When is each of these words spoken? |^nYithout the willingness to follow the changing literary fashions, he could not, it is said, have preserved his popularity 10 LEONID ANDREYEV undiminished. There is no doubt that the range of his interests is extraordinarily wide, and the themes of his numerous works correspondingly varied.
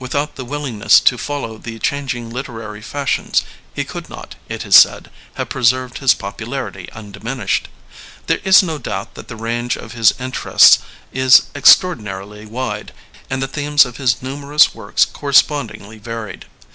|^nYithout 0.00 0.36
the 0.36 0.44
willingness 0.46 1.00
to 1.00 1.18
follow 1.18 1.58
the 1.58 1.78
changing 1.78 2.30
literary 2.30 2.80
fashions, 2.80 3.42
he 3.74 3.84
could 3.84 4.08
not, 4.08 4.34
it 4.48 4.64
is 4.64 4.74
said, 4.74 5.10
have 5.34 5.50
preserved 5.50 5.98
his 5.98 6.14
popularity 6.14 6.86
10 6.94 6.94
LEONID 6.94 6.94
ANDREYEV 6.94 6.96
undiminished. 6.98 7.68
There 8.26 8.40
is 8.42 8.62
no 8.62 8.78
doubt 8.78 9.12
that 9.16 9.28
the 9.28 9.36
range 9.36 9.76
of 9.76 9.92
his 9.92 10.14
interests 10.18 10.78
is 11.12 11.48
extraordinarily 11.54 12.46
wide, 12.46 12.94
and 13.28 13.42
the 13.42 13.46
themes 13.48 13.84
of 13.84 13.98
his 13.98 14.22
numerous 14.22 14.74
works 14.74 15.04
correspondingly 15.04 15.98
varied. 15.98 16.46